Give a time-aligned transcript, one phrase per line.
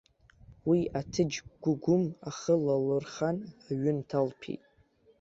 [0.69, 3.37] Уи аҭыџь гәыгәым ахы лалырхан,
[3.69, 4.63] аҩы нҭалҭәеит.